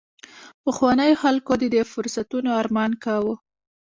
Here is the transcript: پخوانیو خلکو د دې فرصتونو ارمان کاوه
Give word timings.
پخوانیو 0.63 1.19
خلکو 1.23 1.53
د 1.57 1.63
دې 1.73 1.81
فرصتونو 1.93 2.49
ارمان 2.61 2.91
کاوه 3.03 3.35